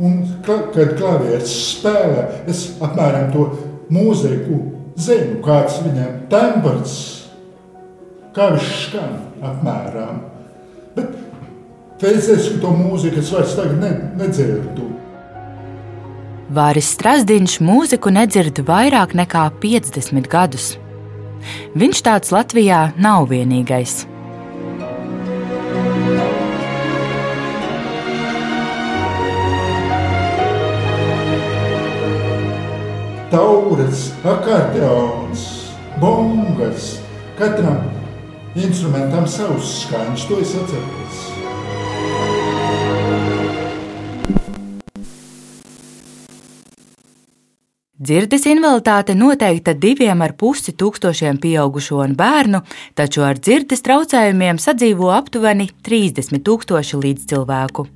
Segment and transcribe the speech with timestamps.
[0.00, 3.46] Un, kad klavieris spēlē, es apmēram to
[3.92, 4.60] mūziku
[5.00, 6.94] zinu, kāds viņam tembrs,
[8.36, 10.22] kā viņš skan apmēram.
[10.96, 11.12] Bet
[12.00, 12.30] pēc
[12.62, 14.88] to mūziku es vairs ne, nedzirdu.
[16.50, 20.72] Vāris Strasdiņš mūziku nedzird vairāk nekā 50 gadus.
[21.78, 24.09] Viņš tāds Latvijā nav vienīgais.
[33.30, 35.42] Tauras, akordeons,
[36.02, 36.96] bongas,
[37.38, 37.84] katram
[38.58, 41.20] instrumentam savs skaņas, to es atceros.
[48.00, 52.64] Dzirdes invaliditāte noteikta diviem ar pusi tūkstošiem pieaugušo un bērnu,
[52.98, 57.86] taču ar dzirdes traucējumiem sadzīvo aptuveni 30 tūkstoši līdzcilvēku.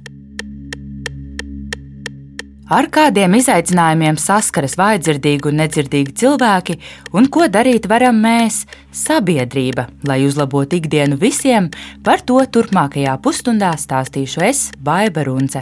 [2.65, 6.79] Ar kādiem izaicinājumiem saskaras vājdzirdīgi un nedzirdīgi cilvēki,
[7.13, 11.69] un ko darīt varam mēs, sabiedrība, lai uzlabotu ikdienu visiem,
[12.01, 15.61] par to turpmākajā pusstundā stāstīšu es, Baiva Runce.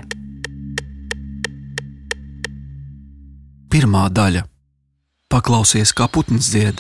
[3.66, 4.46] Pirmā daļa-
[5.34, 6.78] paklausies, kā putns dzied.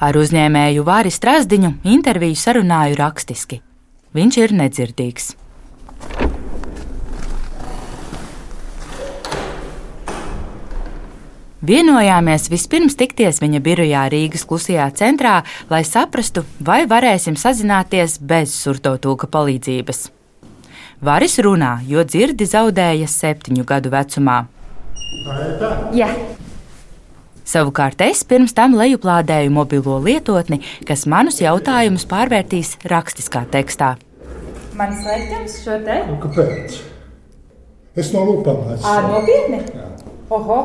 [0.00, 3.60] Ar uzņēmēju Vāri Strasdiņu interviju sarunāju rakstiski.
[4.16, 5.34] Viņš ir nedzirdīgs.
[11.66, 15.40] Vienojāmies vispirms tikties viņa birojā Rīgas klusajā centrā,
[15.72, 20.04] lai saprastu, vai varēsim sazināties bez surtotūka palīdzības.
[21.02, 24.38] Varis runā, jo dzirdi zaudēja septiņu gadu vecumā.
[25.96, 26.12] Jā.
[27.46, 33.96] Savukārt es pirms tam lejuplādēju mobilo lietotni, kas manus jautājumus pārvērtīs rakstiskā tekstā.
[34.76, 35.94] Man slēpjams šo te?
[36.04, 36.74] Nu, kāpēc?
[37.96, 38.90] Es no lūpām esmu.
[38.90, 39.60] Ā, nopietni?
[39.72, 39.86] Jā.
[40.36, 40.58] Oho.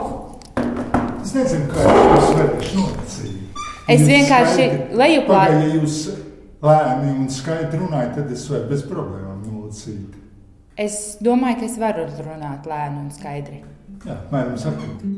[1.22, 3.62] Es nezinu, kā jūs varēšu nolasīt.
[3.92, 4.66] Es vienkārši
[5.00, 5.62] lejuplādu.
[5.62, 6.00] Ja jūs
[6.66, 10.20] lēni un skaidri runājat, tad es varu bez problēmām nolasīt.
[10.76, 13.62] Es domāju, ka es varu runāt lēni un skaidri.
[14.04, 15.14] Jā, mēram saprotu.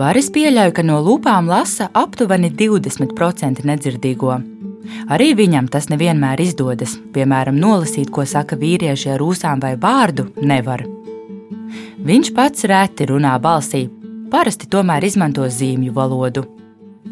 [0.00, 4.38] Varis pieļauj, ka no lūpām lasa aptuveni 20% nedzirdīgo.
[5.10, 6.96] Arī viņam tas nevienmēr izdodas.
[7.14, 10.84] Piemēram, nolasīt, ko saka vīrieši ar ūsām vai vārdu, nevar.
[12.00, 13.84] Viņš pats reti runā balsī,
[14.32, 16.46] parasti tomēr izmanto zīmju valodu.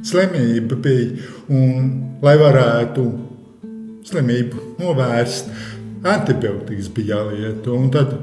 [0.04, 1.90] Slimība bija, un
[2.22, 3.04] lai varētu
[4.08, 5.50] slimību novērst,
[6.06, 8.14] antibiotikas bija jālieto, un tad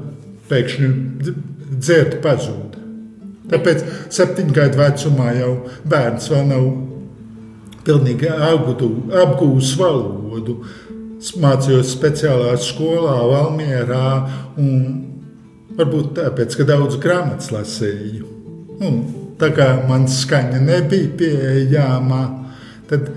[0.50, 0.90] pēkšņi
[1.76, 2.82] dzērta pazuda.
[3.50, 3.84] Tāpēc
[4.14, 5.52] septiņu gadu vecumā jau
[5.86, 6.64] bērns vēl nav
[7.86, 10.60] pilnīgi apgūlis valodu.
[11.42, 14.08] Mācījos speciālā skolā, Valmjerā,
[14.60, 14.82] un
[15.78, 18.28] varbūt tāpēc, ka daudz grāmatas lasīju.
[18.84, 19.00] Un,
[19.40, 22.22] tā kā man skaņa nebija pieejama,
[22.90, 23.08] tad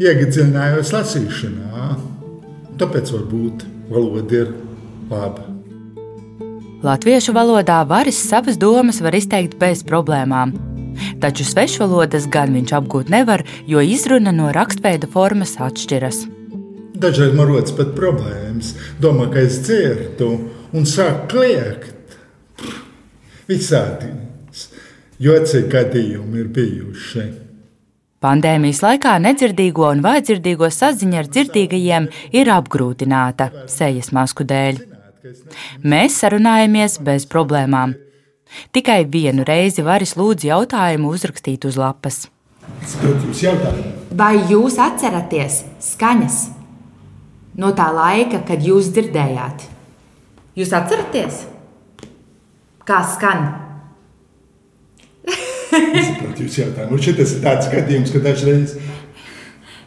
[0.00, 1.92] iedziļinājos lasīšanā.
[2.80, 4.52] Tāpēc varbūt valoda ir
[5.12, 5.48] laba.
[6.82, 10.56] Latviešu valodā varas savas domas var izteikt bez problēmām.
[11.22, 16.24] Taču svešvalodas gan viņš apgūt nevar, jo izruna no rakstveida formas atšķiras.
[17.02, 18.74] Dažreiz man rodas pat problēmas.
[19.02, 20.32] Domā, ka es dzirdu
[20.72, 22.18] un sāku kliegt.
[23.48, 24.12] Visādi
[25.22, 27.24] jocīgi gadījumi ir bijuši.
[28.22, 32.06] Pandēmijas laikā nedzirdīgo un vājdzirdīgo saziņa ar dzirdīgajiem
[32.38, 34.78] ir apgrūtināta sejas masku dēļ.
[35.82, 37.96] Mēs sarunājamies bez problēmām.
[38.72, 42.26] Tikai vienu reizi varis lūdzu jautājumu uzrakstīt uz lapas.
[44.12, 46.38] Vai jūs atceraties skaņas
[47.58, 49.66] no tā laika, kad jūs dzirdējāt?
[50.58, 51.44] Jūs atceraties,
[52.88, 53.46] kā skan?
[55.72, 56.98] Es saprotu, jūs jautājumu.
[57.00, 58.76] Šis ir tāds gadījums, ka dažreiz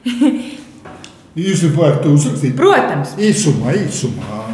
[1.46, 2.56] jūs varat uzrakstīt.
[2.58, 3.14] Protams.
[3.22, 4.45] Īsumā, īsumā.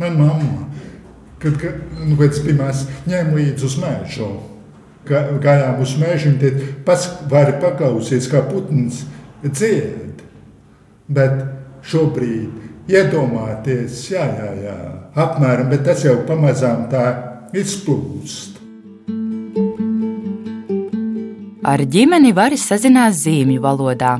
[0.00, 0.68] Man mamma,
[1.42, 1.74] kad, kad
[2.06, 4.30] nu, pēc pirmās ņēmu līdzi uz mēžu,
[5.08, 9.02] gājām uz mēžu, un tad pas, vari paklausīties, kā putns
[9.44, 10.22] dzied.
[11.12, 11.44] Bet
[11.84, 14.78] šobrīd iedomāties, jā, jā, jā
[15.18, 17.04] apmēram, bet tas jau pamazām tā
[17.56, 18.60] izplūst.
[21.62, 24.16] Ar ģimeni varas sazinās zīmju valodā.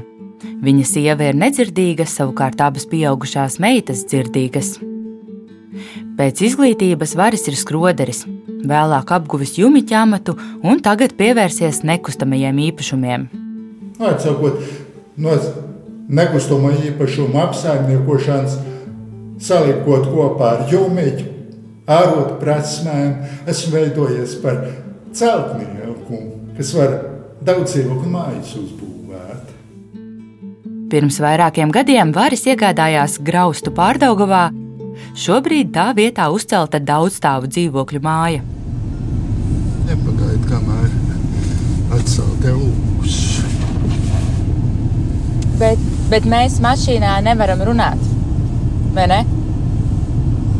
[0.62, 4.76] Viņa sieva ir nedzirdīga, savukārt abas pieaugušās meitas dzirdīgas.
[6.18, 8.24] Pēc izglītības varas ir skroderis.
[8.62, 13.24] vēlāk apguvis jumiķa amatu un tagad pievērsies nekustamajiem īpašumiem.
[13.98, 14.60] Atsakot,
[15.16, 15.34] no
[16.08, 18.58] nekustamo īpašumu apsaimniekošanas,
[19.40, 21.26] salikot kopā ar jumiķu,
[21.90, 23.16] ārot prasmēm,
[23.48, 24.62] esmu veidojies par
[25.16, 26.22] celtnieku,
[26.56, 26.96] kas var
[27.42, 29.52] daudz dzīvokļu mājas uzbūvēt.
[30.92, 34.50] Pirms vairākiem gadiem Vāris iegādājās graustu pārdaugavā.
[35.18, 38.42] Šobrīd tā vietā uzcelta daudzstāvu dzīvokļu māja.
[39.88, 40.88] Nepagaid, kamēr
[41.92, 43.18] atcelta ūs.
[45.60, 48.00] Bet, bet mēs mašīnā nevaram runāt.
[48.96, 49.20] Vai ne?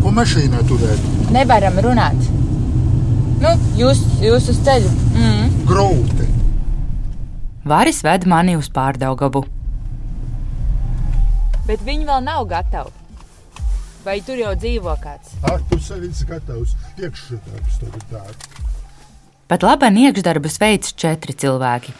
[0.03, 1.11] Ko mašīnā turēt?
[1.35, 2.31] Nevaram runāt.
[3.43, 4.93] Nu, jūs, jūs uz ceļu.
[5.17, 5.51] Mm.
[5.67, 6.29] Grūti.
[7.67, 9.45] Vāris ved mani uz pārdaugavu.
[11.67, 13.02] Bet viņi vēl nav gatavi.
[14.03, 15.37] Vai tur jau dzīvo kāds?
[15.47, 18.23] Ar sevi gatavs iekšdarbs tagad tā.
[19.47, 21.95] Pat labi iekšdarbus veids četri cilvēki.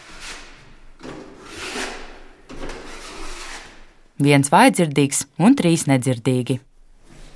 [4.23, 6.59] Viens vājdzirdīgs un trīs nedzirdīgi.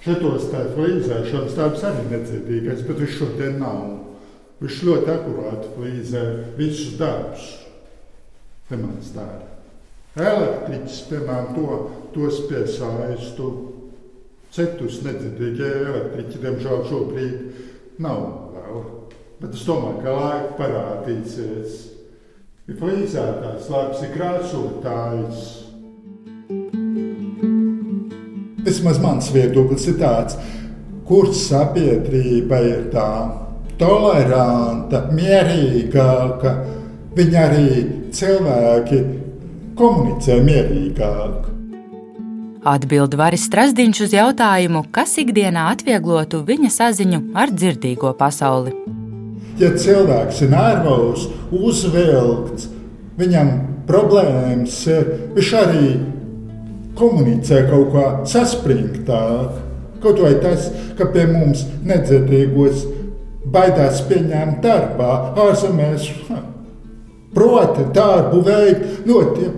[0.04, 3.82] Šitos tā flīzēšanas tāds arī nedzirdīgais, bet viņš šodien nav.
[4.60, 6.28] Viņš ļoti akurāti flīzē
[6.60, 7.50] visus darbus.
[8.68, 9.48] Piemēram, stāda.
[10.18, 11.82] Elektriķis, piemēram, to,
[12.16, 13.52] tos piesaistu.
[14.58, 18.22] Citus nedzirdīgi elektriķi, diemžēl, šobrīd nav
[18.56, 18.80] vēl.
[19.38, 21.76] Bet es domāju, ka laika parādīsies.
[22.66, 25.44] Ir flīzētājs, labs ir krāsotājs.
[28.66, 30.40] Vismaz mans viedoklis ir tāds,
[31.06, 33.12] kurš sabiedrība ir tā
[33.78, 36.56] toleranta, mierīgāka,
[37.14, 37.70] viņa arī
[38.10, 39.04] cilvēki
[39.78, 41.57] komunicē mierīgāk.
[42.68, 48.74] Atbild Varis Strasdiņš uz jautājumu, kas ikdienā atvieglotu viņa saziņu ar dzirdīgo pasauli.
[49.58, 52.68] Ja cilvēks ir nervos, uzvilkts,
[53.18, 53.54] viņam
[53.88, 55.94] problēmas ir, viņš arī
[57.00, 59.64] komunicē kaut kā saspringtāk.
[60.04, 60.68] Kaut vai tas,
[61.00, 62.84] ka pie mums nedzirdīgos
[63.48, 66.12] baidās pieņemt darbā, ārzemēs
[67.38, 69.50] proti darbu veikt ļoti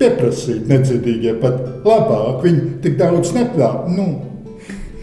[0.00, 2.42] pieprasīt nedzirdīgie, pat labāk.
[2.44, 4.08] Viņi tik daudz neplā, nu,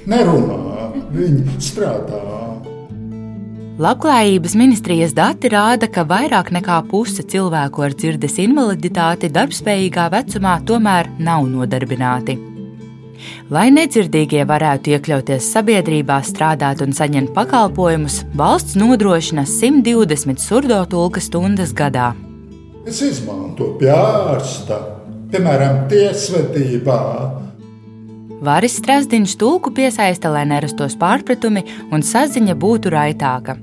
[0.09, 2.23] nerunā, viņi strādā.
[3.75, 11.09] Labklājības ministrijas dati rāda, ka vairāk nekā puse cilvēku ar dzirdes invaliditāti darbspējīgā vecumā tomēr
[11.19, 12.37] nav nodarbināti.
[13.51, 21.75] Lai nedzirdīgie varētu iekļauties sabiedrībā, strādāt un saņemt pakalpojumus, valsts nodrošina 120 surdo tulka stundas
[21.75, 22.13] gadā.
[22.85, 24.77] Es izmantoju pie ārsta,
[25.31, 26.99] piemēram, tiesvedībā.
[28.45, 33.55] Vāris Strasdiņš tulku piesaista, lai nerastos pārpratumi un saziņa būtu raitāka.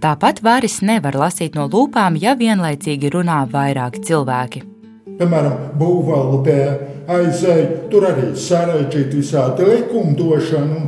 [0.00, 4.62] Tāpat Vāris nevar lasīt no lūpām, ja vienlaicīgi runā vairāki cilvēki.
[5.18, 6.60] Piemēram, būvvaldē
[7.12, 10.86] aizēja, tur arī sarežģīta visādi likumdošana.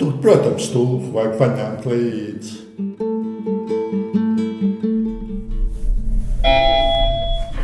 [0.00, 2.59] Tur, protams, tulku vajag paņemt līdzi.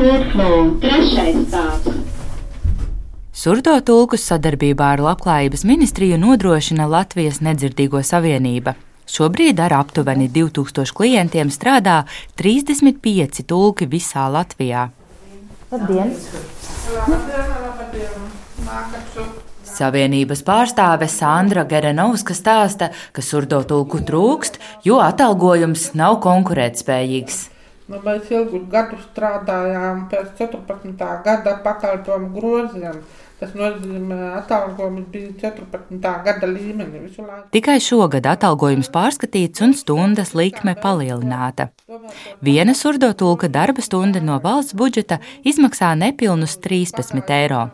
[0.06, 1.94] Trešais stāvs.
[3.34, 8.76] Surdo tulkus sadarbībā ar Labklājības ministriju nodrošina Latvijas Nedzirdīgo savienība.
[9.10, 11.96] Šobrīd ar aptuveni 2000 klientiem strādā
[12.38, 14.84] 35 tulki visā Latvijā.
[15.74, 16.14] Labdien!
[19.66, 27.55] Savienības pārstāve Sandra Gerenovska stāsta, ka surdo tulku trūkst, jo atalgojums nav konkurētspējīgs.
[27.86, 31.06] Nu, mēs ilgus gadus strādājām pēc 14.
[31.22, 32.98] gada pakalpojumu groziem.
[33.36, 36.00] Tas nozīmē, ka atalgojums bija 14.
[36.24, 37.50] gada līmenī visu laiku.
[37.52, 41.68] Tikai šogad atalgojums pārskatīts un stundas likme palielināta.
[42.40, 47.66] Viena surdo tulka darba stunda no valsts budžeta izmaksā nepilnus 13 eiro.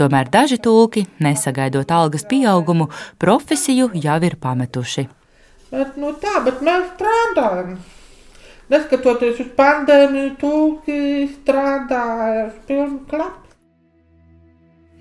[0.00, 2.88] Tomēr daži tulki, nesagaidot algas pieaugumu,
[3.22, 5.06] profesiju jau ir pametuši.
[5.70, 7.76] Bet, nu tā, bet mēs strādājam.
[8.72, 11.00] Neskatoties uz pandēmiju, tūki
[11.36, 13.44] strādāja ar pilnu klapu.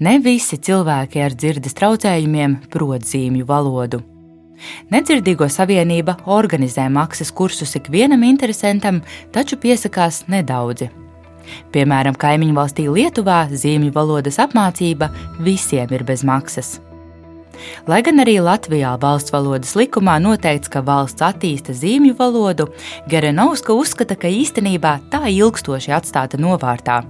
[0.05, 4.01] Ne visi cilvēki ar dzirdes traucējumiem prot zīmju valodu.
[4.91, 9.01] Nedzirdīgo savienība organizē maksas kursus ikvienam interesantam,
[9.33, 10.91] taču piesakās nedaudzi.
[11.73, 16.75] Piemēram, kaimiņu valstī Lietuvā zīmju valodas apmācība visiem ir bez maksas.
[17.87, 22.69] Lai gan arī Latvijā valsts valodas likumā noteikts, ka valsts attīsta zīmju valodu,
[23.11, 27.03] Gerenovska uzskata, ka īstenībā tā ilgstoši atstāta novārtā.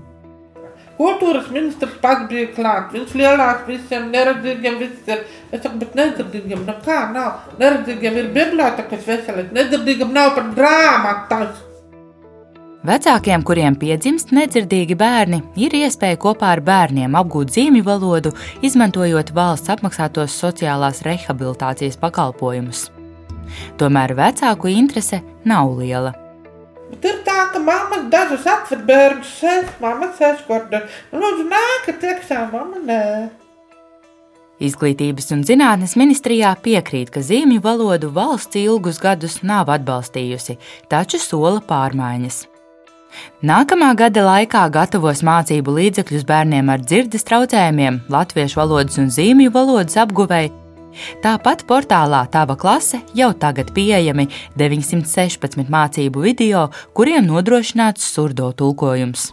[0.96, 2.94] Kultūras ministrs pats bija klāt.
[2.96, 4.78] Viņš lielāks visiem neredzīgiem.
[4.80, 5.24] Visiem.
[5.52, 7.50] Es saku, bet nedzirdīgiem, nu kā nav.
[7.60, 11.64] Neredzīgiem ir bibliotekas veselības, nedzirdīgiem nav pat grāmatas.
[12.86, 18.30] Vecākiem, kuriem piedzimst nedzirdīgi bērni, ir iespēja kopā ar bērniem apgūt zīmju valodu,
[18.62, 22.84] izmantojot valsts apmaksātos sociālās rehabilitācijas pakalpojumus.
[23.82, 26.14] Tomēr vecāku interese nav liela.
[26.92, 30.86] Bet ir tā, ka mamma dažas atved bērnus, sēž, mamma sēž kordā.
[31.10, 33.04] Lūdzu, nākat iekšā, mamma nē.
[34.62, 40.62] Izglītības un zinātnes ministrijā piekrīt, ka zīmju valodu valsts ilgus gadus nav atbalstījusi,
[40.92, 42.46] taču sola pārmaiņas.
[43.46, 49.98] Nākamā gada laikā gatavos mācību līdzekļus bērniem ar dzirdes traucējumiem, latviešu valodas un zīmju valodas
[50.04, 50.66] apguvēju
[51.24, 54.28] Tāpat portālā Tava klase jau tagad pieejami
[54.60, 59.32] 916 mācību video, kuriem nodrošināts surdo tulkojums.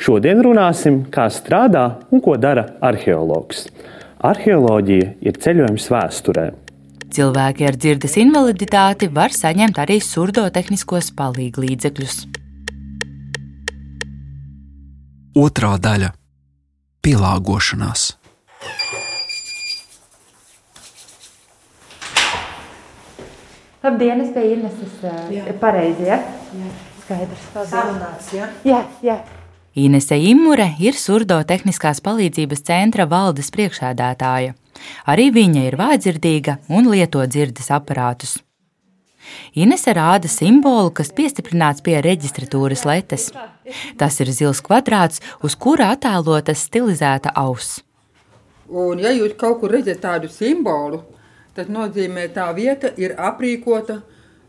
[0.00, 3.68] Šodien runāsim, kā strādā un ko dara arheologs.
[4.20, 6.50] Arheoloģija ir ceļojums vēsturē.
[7.10, 12.18] Cilvēki ar dzirdes invaliditāti var saņemt arī surdo tehniskos palīdzekļus.
[15.40, 16.12] Otra daļa-
[17.04, 18.10] pielāgošanās.
[23.82, 25.00] Labdien, es biju Ineses.
[25.32, 25.58] Jā.
[25.60, 26.20] Pareizi, ja?
[26.52, 26.72] Jā.
[27.06, 27.52] Skaidrs.
[27.72, 28.50] Sarunāts, ja?
[28.68, 29.22] Jā, jā.
[29.74, 34.56] Inese Imure ir surdo tehniskās palīdzības centra valdes priekšēdētāja.
[35.06, 38.40] Arī viņa ir vājdzirdīga un lieto dzirdes aparātus.
[39.54, 43.28] Inese rāda simbolu, kas piestiprināts pie reģistratūras letes.
[44.00, 47.84] Tas ir zils kvadrāts, uz kura attēlota stilizēta auss.
[48.66, 51.04] Un, ja jūs kaut kur redzat tādu simbolu,
[51.54, 54.00] tas nozīmē, ka tā vieta ir aprīkota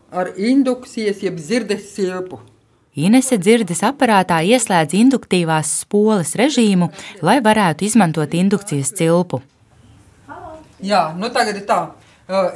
[0.09, 2.41] ar indukcijas, jeb dzirdes silpu.
[2.91, 6.89] Inese dzirdes aparātā ieslēdz induktīvās spoles režīmu,
[7.23, 9.39] lai varētu izmantot indukcijas cilpu.
[10.83, 11.79] Jā, nu tagad ir tā.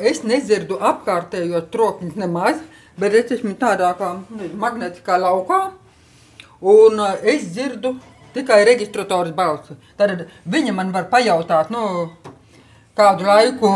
[0.03, 2.59] Es nedzirdu apkārtējo trokšņus nemaz,
[2.99, 5.61] bet es esmu tādā kā nu, magnetiskā laukā,
[6.59, 7.95] un es dzirdu
[8.35, 9.79] tikai reģistratoras balsi.
[9.95, 12.11] Tad viņa man var pajautāt, nu,
[12.95, 13.71] kādu laiku.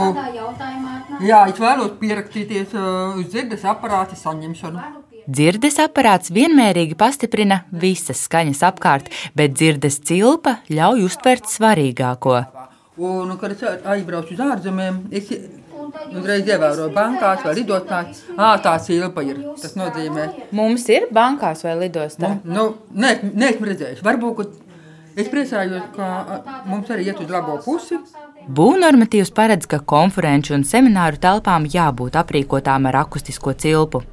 [1.23, 5.07] Jā, es vēlos pierakstīties uz dzirdes aparāta saņemšanu.
[5.29, 12.39] Dzirdes aparāts vienmērīgi pastiprina visas skaņas apkārt, bet dzirdes cilpa ļauj uztvert svarīgāko.
[12.99, 15.29] Un, kad es aizbraucu uz ārzemēm, es
[15.89, 18.19] Uzreiz ievēroju bankās vai lidostās.
[18.37, 19.39] Ah, tā silpa ir.
[19.57, 20.25] Tas nozīmē.
[20.53, 22.35] Mums ir bankās vai lidostā?
[22.45, 24.03] Nu, nē, neesmu redzējis.
[24.05, 24.43] Varbūt
[25.17, 27.97] es priecājos, ka mums arī iet uz labo pusi.
[28.59, 34.05] Būvnormatīvs paredz, ka konferenču un semināru telpām jābūt aprīkotām ar akustisko cilpu.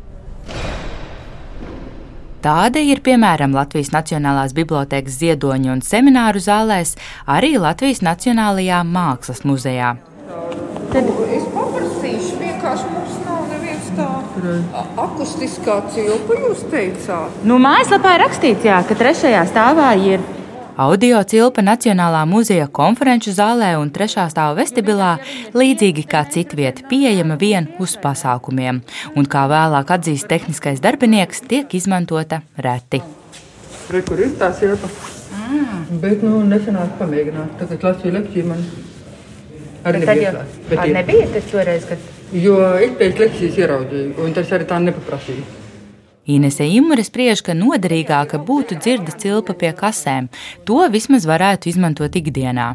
[2.46, 6.92] Tāda ir piemēram Latvijas Nacionālās Bibliotēkas ziedoņa un semināru zālēs,
[7.26, 9.96] arī Latvijas Nacionālajā Mākslas muzejā.
[10.92, 14.06] Tad es paprasīšu, vienkārši mums nav neviens tā
[15.08, 17.42] akustiskā cilpa, jūs teicāt.
[17.42, 20.22] Nu, mājaslapā ir rakstīts, jā, ka trešajā stāvā ir.
[20.76, 25.14] Audio cilpa Nacionālā muzeja konferenču zālē un trešā stāva vestibilā,
[25.56, 28.82] līdzīgi kā citvieta, pieejama vien uz pasākumiem,
[29.16, 33.00] un kā vēlāk atzīst tehniskais darbinieks, tiek izmantota reti.
[33.88, 34.92] Re, kur ir tā silpa?
[35.32, 35.98] Mm.
[36.04, 37.56] Bet, nu, nesenāk pamēģināt.
[37.62, 38.64] Tagad lasīju lekciju man.
[39.88, 40.34] Arī nebija.
[40.68, 42.10] Bet ar nebija tas toreiz, kad...
[42.36, 45.64] Jo es pēc lekcijas ieraudzīju, un tas arī tā nepaprasīja.
[46.26, 50.26] Inese Imre spriež, ka noderīgāka būtu dzirdes cilpa pie kasēm.
[50.66, 52.74] To vismaz varētu izmantot ikdienā.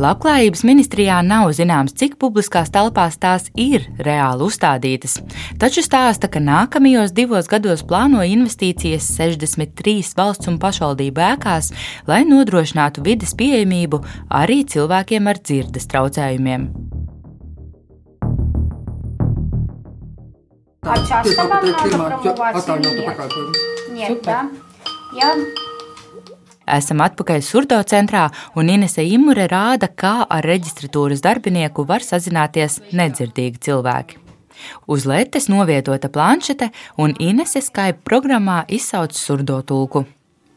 [0.00, 5.18] Labklājības ministrijā nav zināms, cik publiskās telpās tās ir reāli uzstādītas,
[5.60, 11.72] taču stāsta, ka nākamajos divos gados plāno investīcijas 63 valsts un pašvaldību ēkās,
[12.08, 14.00] lai nodrošinātu vides pieejamību
[14.40, 16.70] arī cilvēkiem ar dzirdes traucējumiem.
[20.80, 22.76] Aceasta Tyma, te, tēmā, promovacija
[23.92, 24.38] Niet, tā.
[25.12, 25.34] Jā.
[26.70, 33.60] Esam atpakaļ Surdo centrā, un Inese Imure rāda, kā ar reģistratūras darbinieku var sazināties nedzirdīgi
[33.68, 34.22] cilvēki.
[34.88, 40.06] Uz lētes novietota planšete, un Inese Skype programmā izsauc surdo tulku.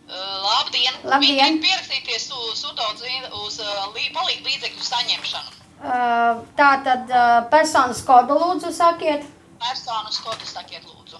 [0.08, 1.04] Labdien!
[1.04, 1.60] Labdien.
[1.60, 5.62] Pierakstīties uz, uz palīdzības līdzekļu saņemšanu.
[6.56, 7.16] Tā tad
[7.52, 9.33] personas kodu lūdzu sakiet.
[9.64, 11.20] Personas kodu sakiet lūdzu.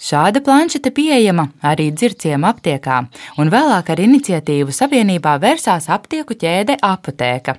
[0.00, 3.00] Šāda planšete pieejama arī dzirciem aptiekā,
[3.40, 7.58] un vēlāk ar iniciatīvu savienībā vērsās aptieku ķēde Apotēka.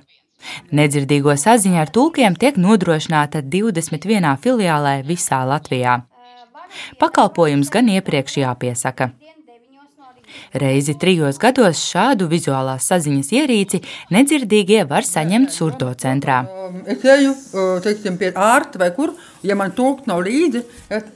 [0.74, 6.00] Nedzirdīgo saziņa ar tulkiem tiek nodrošināta 21 filiālē visā Latvijā.
[6.98, 9.12] Pakalpojums gan iepriekš jāpiesaka.
[10.62, 13.82] Reizi trijos gados šādu vizuālās saziņas ierīci
[14.14, 16.42] nedzirdīgie var saņemt surdo centrā.
[16.86, 17.34] Es eju
[17.84, 20.64] teiksim, pie ārsta vai kur, ja man tulks nav līdzi.
[20.92, 21.10] Es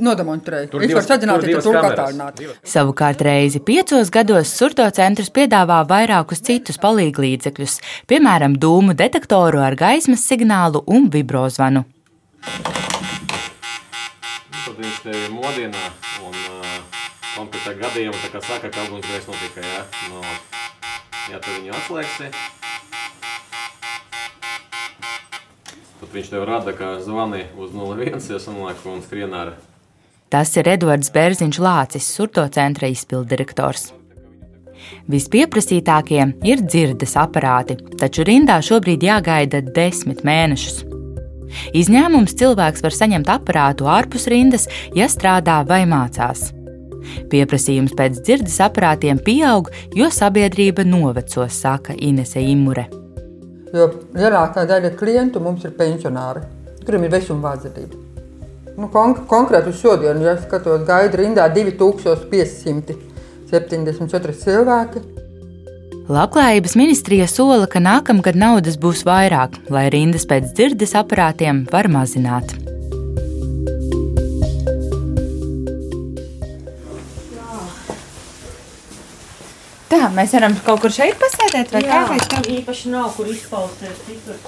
[0.00, 0.80] Nodemonstrēju.
[0.84, 2.40] Es varu saģināt, ja tur attālināt.
[2.66, 7.78] Savukārt reizi piecos gados surdo centrs piedāvā vairākus citus palīglīdzekļus,
[8.10, 11.84] piemēram, dūmu detektoru ar gaismas signālu un vibrozvanu.
[14.60, 15.84] Tad viņš te modina
[16.22, 16.99] un uh,
[17.36, 20.22] konkrētā gadījumā, tā kā saka, ka ugunsgrēks notika, ja, no,
[21.32, 22.30] ja tu viņu atslēgsi,
[26.00, 29.56] tad viņš tev rada, ka zvani uz 01, ja sanāk un skrien ar
[30.30, 33.88] Tas ir Edvards Bērziņš Lācis, surto centra izpildirektors.
[35.10, 40.84] Vispieprasītākie ir dzirdes aparāti, taču rindā šobrīd jāgaida desmit mēnešus.
[41.74, 46.59] Izņēmums cilvēks var saņemt aparātu ārpus rindas, ja strādā vai mācās.
[47.32, 49.64] Pieprasījums pēc dzirdes aparātiem pieaug,
[49.96, 52.86] jo sabiedrība novecos, saka Inese Imure.
[53.74, 53.84] Jo
[54.16, 56.40] lielākā daļa klientu mums ir pensionāri,
[56.84, 57.94] kuriem ir vesuma vārdzība.
[58.80, 64.98] Nu, konk konkrēti uz šodienu, ja skatos, gaida rindā 2574 cilvēki.
[66.10, 72.59] Labklājības ministrija sola, ka nākamgad naudas būs vairāk, lai rindas pēc dzirdes aparātiem var mazināt.
[79.90, 82.00] Tā, mēs varam kaut kur šeit pasēdēt, vai Jā, kā?
[82.12, 82.40] Vai tā?
[82.60, 84.02] īpaši nav kur izpausties.
[84.06, 84.38] citur.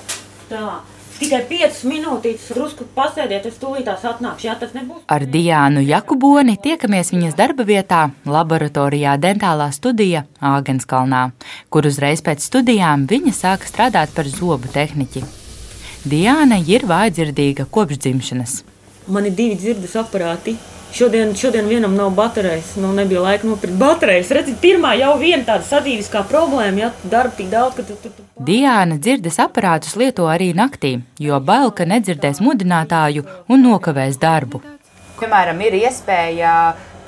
[0.50, 0.80] Tā.
[1.22, 4.46] Tikai 5 minūtes, drusku pasēdiet, es tūlītās atnākšu.
[4.48, 5.04] Jā, tas nebūs.
[5.06, 11.28] Ar Diānu Jakuboni tiekamies viņas darba vietā, laboratorijā Dentālā studija Āgenskalnā,
[11.70, 15.22] kur uzreiz pēc studijām viņa sāka strādāt par zobu tehniķi.
[16.10, 18.58] Diāna ir vājdzirdīga kopš dzimšanas.
[19.06, 20.54] Man ir divi dzirdes aparāti.
[20.92, 24.30] Šodien, šodien vienam nav baterijas, nu nebija laika nopirkt baterijas.
[24.36, 28.44] Redziet, pirmā jau viena tāda sadzīviskā problēma, ja darba tik daudz, ka tu, tu, tu
[28.44, 34.60] Diāna dzirdes aparātus lieto arī naktī, jo bail, ka nedzirdēs mudinātāju un nokavēs darbu.
[35.16, 36.52] Piemēram, ir iespēja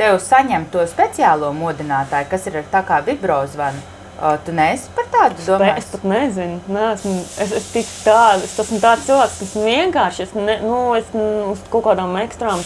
[0.00, 3.93] tev saņemt to speciālo modinātāju, kas ir ar tā kā vibrozvanu.
[4.22, 5.82] O, Tu neesi par tādu domājis?
[5.82, 10.34] Es pat nezinu, neesmu, es, es tik tādu, es esmu tāds cilvēks, kas vienkārši, es,
[10.38, 12.62] ne, nu, es mm, uz kaut kādām ekstrām,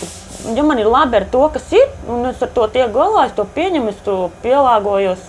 [0.55, 3.37] ja man ir labi ar to, kas ir, un es ar to tiek galā, es
[3.37, 5.25] to pieņemu, es to pielāgojos.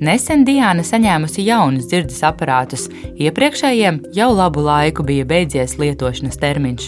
[0.00, 2.86] Nesen Diāna saņēmusi jaunus dzirdes aparātus,
[3.20, 6.86] iepriekšējiem jau labu laiku bija beidzies lietošanas termiņš.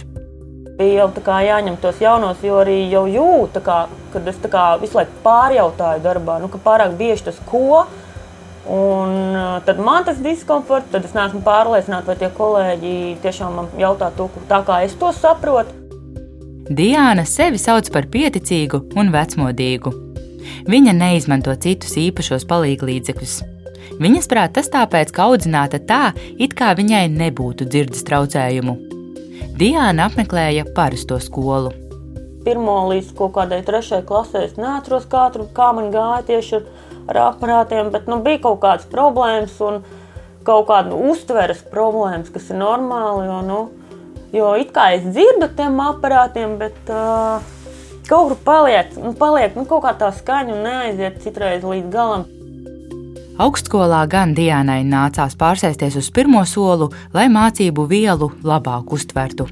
[0.79, 3.83] Bija jau tā kā jāņem tos jaunos, jo arī jau jūtu, kā,
[4.15, 7.83] kad es tā kā visu laiku pārjautāju darbā, nu, ka pārāk bieži tas ko.
[8.71, 12.95] Un ā, tad man tas diskomforts, tad es neesmu pārliecināta, vai tie kolēģi
[13.25, 15.75] tiešām man jautā to, tā kā es to saprotu.
[16.71, 19.91] Diāna sevi sauc par pieticīgu un vecmodīgu.
[20.71, 23.35] Viņa neizmanto citus īpašos palīglīdzekļus.
[24.03, 26.03] Viņas prāt tas tāpēc, ka audzināta tā,
[26.39, 28.77] it kā viņai nebūtu dzirdes traucējumu.
[29.59, 31.75] Diāna apmeklēja parasto skolu.
[32.47, 36.65] Pirmo līdz kaut kādai trešajai klasē es neatceros, kā, kā man gāja tieši ar,
[37.11, 39.81] ar aparātiem, bet nu, bija kaut kādas problēmas un
[40.47, 43.27] kaut kāda uztveres problēmas, kas ir normāli.
[43.29, 43.61] Jo, nu,
[44.35, 47.43] jo it kā es dzirdu tiem aparātiem, bet uh,
[48.09, 52.29] kaut kur paliek, nu, paliek nu, kaut kā tā skaņa un neaiziet citreiz līdz galam.
[53.43, 59.49] Augstskolā gan Diānai nācās pārsēsties uz pirmo solu, lai mācību vielu labāk uztvertu.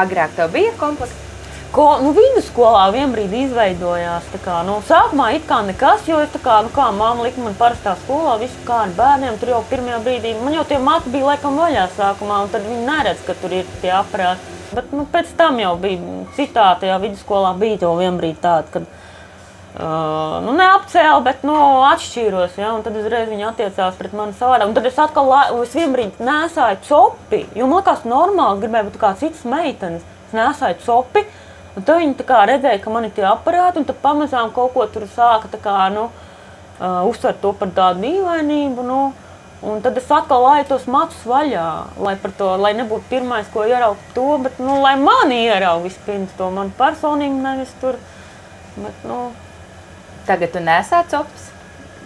[0.00, 1.29] Agrāk tev bija komplekts.
[1.70, 4.24] Ko, nu, vidusskolā vienbrīd izveidojās.
[4.32, 7.44] tā Kā, nu, sākumā it kā nekas, jo es tā kā, nu, kā māma lika
[7.44, 9.36] man parastā skolā, visu kā ar bērniem.
[9.38, 12.86] Tur jau pirmajā brīdī man jau tie mati bija laikam vaļā sākumā, un tad viņi
[12.88, 14.56] neredz, ka tur ir tie aparāti.
[14.74, 20.40] Bet nu, pēc tam jau bija citā tajā vidusskolā, bija jau vienbrīd tāda, kad uh,
[20.42, 21.54] nu, neapcēla, bet nu,
[21.86, 22.56] atšķīros.
[22.58, 24.72] Ja, tad uzreiz viņi attiecās pret mani savādāk.
[24.72, 25.30] Un tad es atkal
[25.60, 30.02] es vienbrīd nesāju copi, jo man liekas normāli, gribēju būt kā citas meitenes.
[30.26, 31.24] Es nesāju copi.
[31.76, 35.06] Un tad viņi redzēja, ka man ir tie aparāti, un tad pamazām kaut ko tur
[35.06, 36.08] sāka kā, nu,
[36.80, 38.86] uh, uztvert to par tādu dīvainību.
[38.86, 39.02] Nu,
[39.62, 41.68] un tad es atkal laidu tos matus vaļā,
[42.02, 46.50] lai, to, lai nebūtu pirmais, ko ieraugt to, bet nu, lai mani ieraugtu vispirms to
[46.50, 48.00] man personīgi, nevis tur.
[48.80, 49.30] Bet, nu,
[50.30, 51.48] Tagad tu nesāc opas.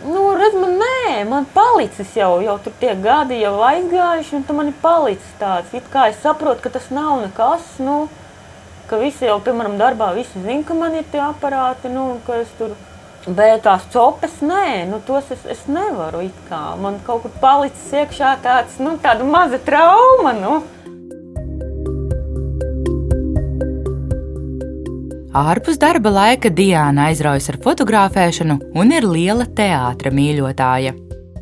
[0.05, 4.61] Nu, redz, man nē, man palicis jau, jau tur tie gadi jau aizgājuši, un tam
[4.61, 5.73] man ir palicis tāds.
[5.77, 8.07] It kā es saprotu, ka tas nav nekas, nu,
[8.89, 12.43] ka visi jau, piemēram, darbā visi zina, ka man ir tie aparāti, nu, un ka
[12.43, 12.75] es tur
[13.25, 16.27] Bet tās copas, nē, nu, tos es, es nevaru.
[16.77, 20.35] Man kaut kur palicis iekšā tāds, nu, tāda maza trauma.
[20.37, 20.59] Nu.
[25.35, 30.93] Ārpus darba laika Diana aizraujas ar fotografēšanu un ir liela teātra mīļotāja.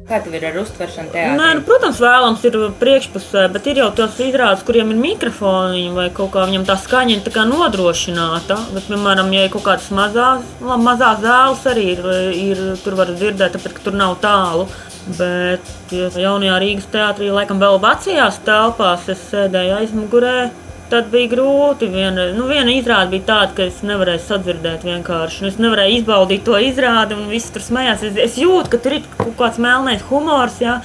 [0.02, 1.36] Kā tev ir ar uztveršanu teātrī?
[1.38, 6.08] Nē, nu, protams, vēlams ir priekšpusē, bet ir jau tos izrādes, kuriem ir mikrofoni vai
[6.14, 8.58] kaut kā viņam tā skaņa ir tā nodrošināta.
[8.74, 12.02] Bet, piemēram, ja ir kaut kādas mazās, mazās zāles arī ir,
[12.34, 14.66] ir tur var dzirdēt, tāpēc, ka tur nav tālu.
[15.18, 20.36] Bet ja jaunajā Rīgas teātrī, laikam vēl vecajās telpās, es sēdēju aizmugurē
[20.92, 21.88] tad bija grūti.
[21.92, 25.44] Viena, nu, viena izrāde bija tāda, ka es nevarēju sadzirdēt vienkārši.
[25.44, 28.05] Nu, es nevarēju izbaudīt to izrādi, un viss tur smējās.
[28.11, 30.61] Es, es jūtu, ka tur ir kaut kāds melnais humors.
[30.62, 30.81] Jā.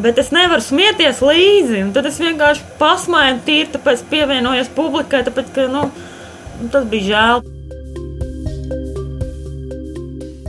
[0.00, 1.84] Bet es nevaru smieties līdzi.
[1.94, 5.88] Tad es vienkārši pasmēju, tīri tāpēc pievienojos publikai, tāpēc ka nu,
[6.74, 7.53] tas bija žēl.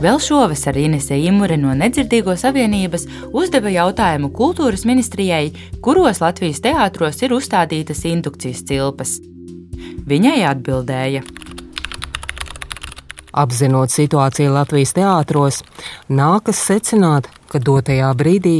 [0.05, 3.05] Vēl šovasar Inese Imure no Nedzirdīgo savienības
[3.37, 5.51] uzdeva jautājumu kultūras ministrijai,
[5.85, 9.19] kuros Latvijas teātros ir uzstādītas indukcijas cilpas.
[10.09, 11.21] Viņai atbildēja.
[13.31, 15.61] Apzinot situāciju Latvijas teātros,
[16.09, 18.57] nākas secināt, ka dotajā brīdī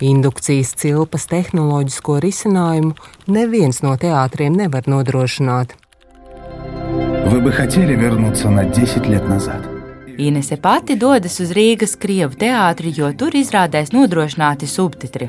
[0.00, 2.94] indukcijas cilpas tehnoloģisko risinājumu
[3.26, 5.74] neviens no teātriem nevar nodrošināt.
[7.26, 9.67] Вы бы хотели вернуться на 10 лет назад?
[10.18, 15.28] Inese pati dodas uz Rīgas Krievu teātri, jo tur izrādēs nodrošināti subtitri.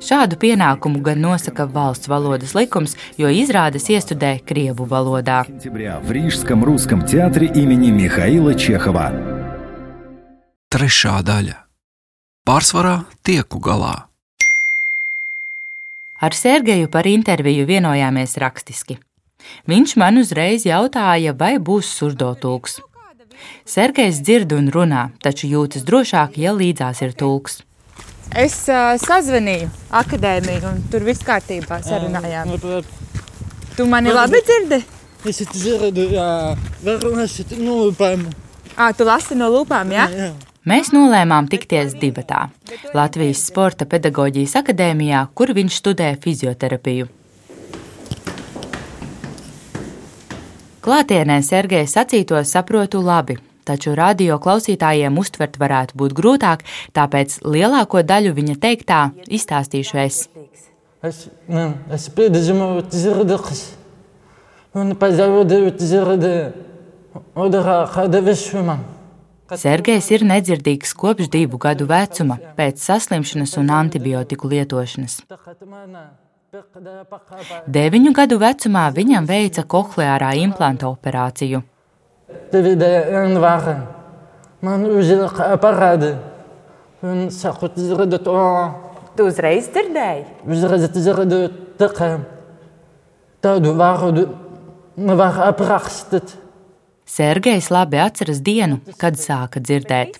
[0.00, 5.44] Šādu pienākumu gan nosaka valsts valodas likums, jo izrādes iestudē Krievu valodā.
[6.04, 9.12] В Рижском русском театре имени Михаила Чехова.
[10.70, 14.04] Trešā daļa - pārsvarā tieku galā.
[16.20, 18.98] Ar Sergeju par interviju vienojāmies rakstiski.
[19.66, 22.80] Viņš man uzreiz jautāja, vai būs surdotūks.
[23.65, 27.61] Sergejs dzird un runā, taču jūtas drošāk, ja līdzās ir tulks.
[28.35, 32.55] Es uh, sazvanīju akadēmiju, un tur viss kārtībā sarunājām.
[33.75, 34.81] Tu mani labi dzirdi?
[35.25, 36.27] Es dzirdu, jā,
[36.85, 38.27] varbūt no lūpām.
[38.75, 40.09] À, tu lasi no lūpām, jā?
[40.11, 40.33] jā.
[40.65, 42.47] Mēs nolēmām tikties divatā
[42.97, 47.07] Latvijas Sporta pedagoģijas akadēmijā, kur viņš studē fizioterapiju.
[50.85, 56.61] Klātienē Sergeja sacīto saprotu labi, taču radio klausītājiem uztvert varētu būt grūtāk,
[56.93, 60.19] tāpēc lielāko daļu viņa teiktā izstāstīšu es.
[61.01, 63.63] Es, ne, es piedzīvoju dzirdēkas,
[64.77, 66.35] un pazaudēju dzirdē,
[67.33, 68.77] otrā kāda visuma.
[69.57, 75.17] Sergejs ir nedzirdīgs kopš divu gadu vecuma, pēc saslimšanas un antibiotiku lietošanas.
[77.67, 81.61] Deviņu gadu vecumā viņam veica kohleārā implanta operāciju.
[89.15, 90.23] Tu uzreiz dzirdēji?
[90.47, 90.87] Uzreiz
[91.79, 92.09] tikai
[93.45, 94.25] tādu vārdu
[94.97, 96.35] nevar aprakstīt.
[97.05, 100.17] Sergejs labi atceras dienu, kad sāka dzirdēt.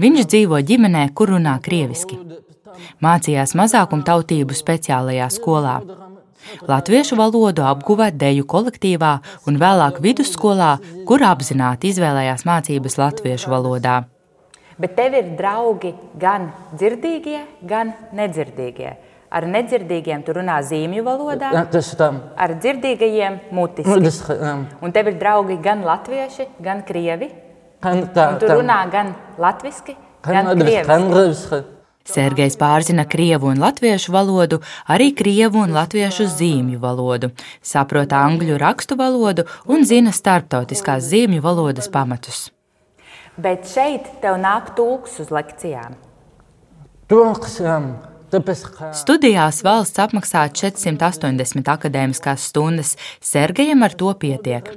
[0.00, 2.16] Viņš dzīvo ģimenē, kur runā krieviski.
[3.04, 5.80] Mācījās mazākumtautību speciālajā skolā.
[6.66, 9.12] Latviešu valodu apguva deju kolektīvā
[9.50, 10.76] un vēlāk vidusskolā,
[11.08, 14.04] kur apzināti izvēlējās mācības latviešu valodā.
[14.78, 18.94] Bet tev ir draugi gan dzirdīgie, gan nedzirdīgie.
[19.36, 24.10] Ar nedzirdīgiem tu runā zīmju valodā, ar dzirdīgajiem mutiski.
[24.30, 24.52] Jā.
[24.84, 27.32] Un tev ir draugi gan latvieši, gan krievi.
[27.86, 31.64] Un tu runā gan latviski, gan krieviski.
[32.06, 38.98] Sergejs pārzina krievu un latviešu valodu, arī krievu un latviešu zīmju valodu, saprot angļu rakstu
[38.98, 42.46] valodu un zina starptautiskās zīmju valodas pamatus.
[43.36, 45.98] Bet šeit tev nāk tulks uz lekcijām.
[47.10, 54.72] Tulks, ka Studijās valsts apmaksā 480 akadēmiskās stundas, Sergejam ar to pietiek.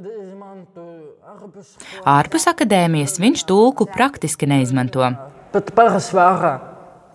[2.07, 5.07] Ārpus akadēmijas viņš tulku praktiski neizmanto.
[5.51, 6.53] pat pārsvarā,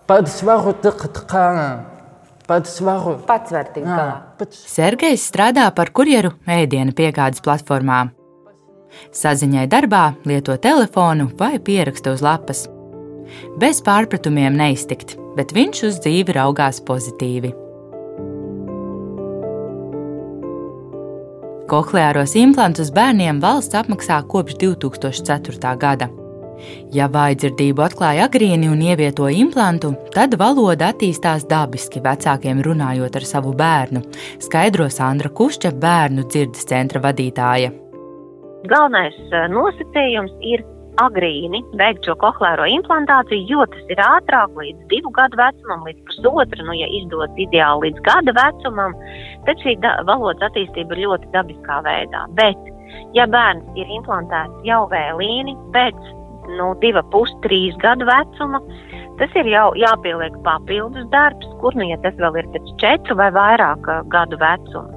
[0.09, 1.47] pats varu tikt kā,
[2.47, 3.17] pats varu.
[3.27, 4.19] Pats var tikt galā.
[4.53, 8.13] Sergejs strādā par kurjeru ēdienu piegādes platformām.
[9.15, 12.65] Saziņai darbā lieto telefonu vai pierakstu uz lapas.
[13.59, 17.51] Bez pārpratumiem neiztikt, bet viņš uz dzīvi raugās pozitīvi.
[21.65, 25.73] Kohleāros implantus bērniem valsts apmaksā kopš 2004.
[25.81, 26.11] gada.
[26.95, 33.55] Ja vājdzirdību atklāja agrīni un ievieto implantu, tad valoda attīstās dabiski vecākiem runājot ar savu
[33.57, 34.03] bērnu,
[34.43, 37.73] skaidro Sandra Kušķa, bērnu dzirdes centra vadītāja.
[38.65, 40.63] Galvenais eh, nosacījums ir
[41.01, 46.67] agrīni veikt šo kohlēro implantāciju, jo tas ir ātrāk līdz divu gadu vecumam, līdz pusotra,
[46.67, 48.95] nu, ja izdodas ideāli līdz gada vecumam,
[49.47, 49.75] tad šī
[50.07, 52.25] valodas attīstība ir ļoti dabiskā veidā.
[52.39, 52.69] Bet,
[53.17, 55.99] ja bērns ir implantēts jau vēlīni pēc
[56.57, 58.61] nu, diva pus, trīs gadu vecuma,
[59.19, 63.31] tas ir jau jāpieliek papildus darbs, kur nu, ja tas vēl ir pēc četru vai
[63.35, 64.91] vairāk gadu vecuma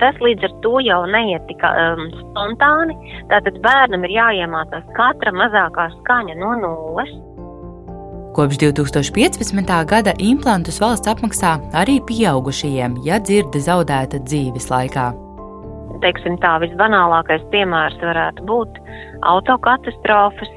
[0.00, 2.96] tas līdz ar to jau neiet tik um, spontāni.
[3.28, 7.12] Tātad bērnam ir jāiemācās katra mazākā skaņa no nulles.
[8.36, 9.72] Kopš 2015.
[9.90, 15.10] gada implantus valsts apmaksā arī pieaugušajiem, ja dzirde zaudēta dzīves laikā.
[16.00, 18.78] Teiksim tā, visbanālākais piemērs varētu būt
[19.28, 20.52] autokatastrofas,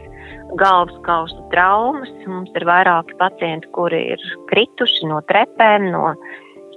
[0.59, 2.11] galvas kausa traumas.
[2.29, 6.13] Mums ir vairāki pacienti, kuri ir krituši no trepēm, no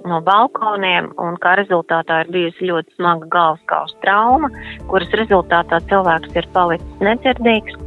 [0.07, 4.49] no balkoniem, un kā rezultātā ir bijusi ļoti smaga galvaskausa trauma,
[4.91, 7.77] kuras rezultātā cilvēks ir palicis nedzirdīgs.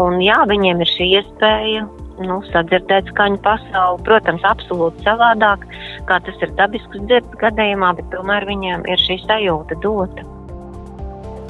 [0.00, 1.86] Un, jā, viņiem ir šī iespēja
[2.24, 4.04] nu, sadzirdēt skaņu pasauli.
[4.06, 5.66] Protams, absolūti savādāk,
[6.08, 10.35] kā tas ir dabisks dzirdes gadījumā, bet tomēr viņiem ir šī sajūta dota.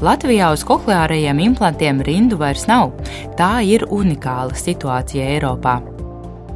[0.04, 2.90] Latvijā uz kohleārajiem implantiem rindu vairs nav.
[3.38, 5.78] Tā ir unikāla situācija Eiropā.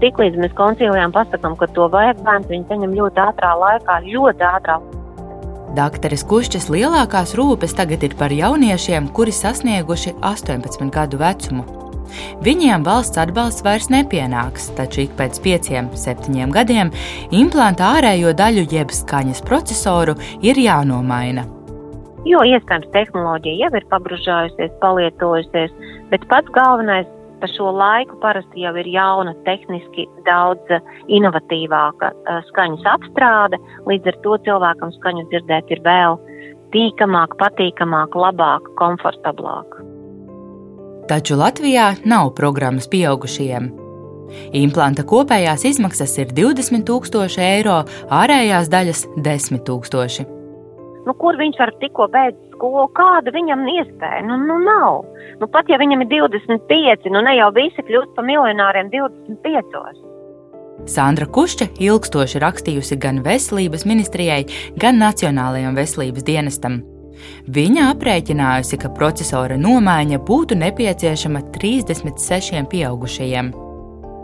[0.00, 4.76] Tiklīdz mēs koncīlijām pasakām, ka to vajag, bērns viņu saņem ļoti ātrā laikā, ļoti ātrā.
[5.76, 11.64] Dakteres Kušķas lielākās rūpes tagad ir par jauniešiem, kuri sasnieguši 18 gadu vecumu.
[12.44, 16.90] Viņiem valsts atbalsts vairs nepienāks, taču ik pēc 5-7 gadiem
[17.31, 21.46] implanta ārējo daļu jeb skaņas procesoru ir jānomaina.
[22.28, 25.72] Jo iespējams tehnoloģija jau ir pabružājusies, palietojusies,
[26.11, 27.09] bet pats galvenais
[27.40, 30.83] pa šo laiku parasti jau ir jauna, tehniski daudz eh,
[31.16, 33.56] inovatīvāka uh, skaņas apstrāde.
[33.88, 36.18] Līdz ar to cilvēkam skaņu dzirdēt ir vēl
[36.74, 39.78] tīkamāk, patīkamāk, labāk, komfortablāk.
[41.09, 43.70] Taču Latvijā nav programmas pieaugušajiem.
[44.61, 47.80] Implanta kopējās izmaksas ir 20,000 eiro,
[48.20, 50.39] ārējās daļas- 10,000
[51.06, 54.22] nu, kur viņš var tikko beigt skolu, kāda viņam iespēja.
[54.28, 55.02] Nu, nu nav.
[55.40, 60.06] Nu, pat ja viņam ir 25, nu ne jau visi kļūst par miljonāriem 25.
[60.88, 64.46] Sandra Kušķa ilgstoši rakstījusi gan Veselības ministrijai,
[64.80, 66.80] gan Nacionālajam veselības dienestam.
[67.52, 73.52] Viņa aprēķinājusi, ka procesora nomaiņa būtu nepieciešama 36 pieaugušajiem.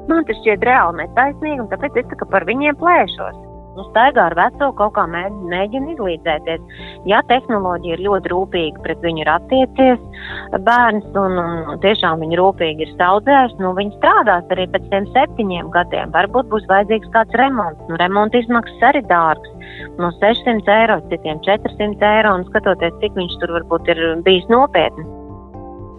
[0.08, 3.36] Man tas šķiet reāli netaisnīgi, un tāpēc es tā par viņiem plēšos
[3.76, 6.62] nu, staigā ar veco, kaut kā mēģina izlīdzēties.
[7.08, 10.02] Ja tehnoloģija ir ļoti rūpīgi pret viņu ir attiecies
[10.66, 15.72] bērns un, un tiešām viņu rūpīgi ir saudzējis, nu, viņi strādās arī pēc tiem septiņiem
[15.74, 16.14] gadiem.
[16.16, 17.84] Varbūt būs vajadzīgs kāds remonts.
[17.90, 19.52] Nu, remonta izmaksas arī dārgas.
[20.00, 25.06] No 600 eiro, citiem 400 eiro, un skatoties, cik viņš tur varbūt ir bijis nopietni.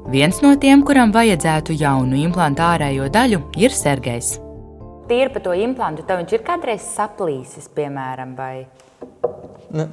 [0.07, 4.37] Viens no tiem, kuram vajadzētu jaunu implantu ārējo daļu, ir Sergejs
[5.09, 8.67] tīri par to implantu, tev viņš ir kādreiz saplīsis, piemēram, vai?
[9.75, 9.87] Ne.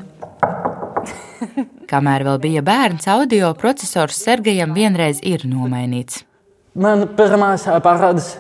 [1.91, 6.23] Kamēr vēl bija bērns, audio processors Sergejam vienreiz ir nomainīts.
[6.75, 8.33] Man pirmās aparāts,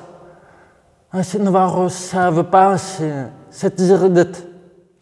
[1.14, 3.10] es nevaru savu pasi
[3.54, 4.40] sadzirdēt.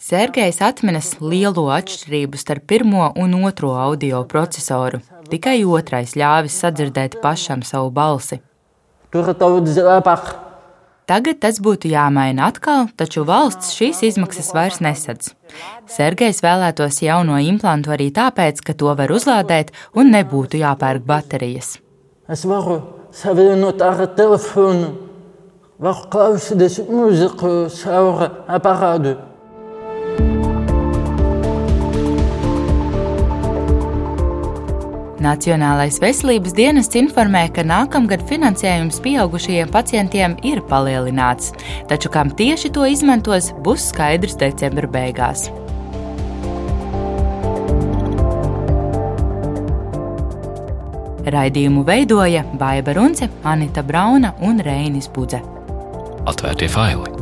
[0.03, 4.99] Sergejs atminas lielo atšķirību starp pirmo un otro audio procesoru.
[5.31, 8.43] Tikai otrais ļāvis sadzirdēt pašam savu balsi.
[9.15, 10.52] Tur ir daudz labāk.
[11.11, 15.33] Tagad tas būtu jāmaina atkal, taču valsts šīs izmaksas vairs nesadz.
[15.91, 21.75] Sergejs vēlētos jauno implantu arī tāpēc, ka to var uzlādēt un nebūtu jāpērk baterijas.
[22.31, 22.79] Es varu
[23.13, 24.95] savienot ar telefonu,
[25.83, 29.19] varu klausīties mūziku caur aparātu.
[35.23, 41.53] Nacionālais veselības dienests informē, ka nākamgad finansējums pieaugušajiem pacientiem ir palielināts,
[41.91, 45.47] taču kam tieši to izmantos, būs skaidrs decembra beigās.
[51.23, 55.39] Raidījumu veidoja Baiva Runce, Anita Brauna un Reinis Budze.
[56.27, 57.22] Atvērtie faili!